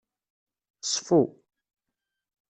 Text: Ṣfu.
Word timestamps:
Ṣfu. 0.91 1.21